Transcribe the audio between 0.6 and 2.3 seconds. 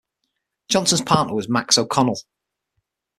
Johnson's partner was Max O'Connell.